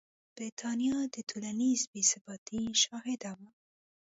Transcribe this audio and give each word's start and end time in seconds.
برېټانیا 0.35 0.97
د 1.15 1.15
ټولنیزې 1.29 1.85
بې 1.91 2.01
ثباتۍ 2.11 2.61
شاهده 2.83 3.31
وه. 3.37 3.49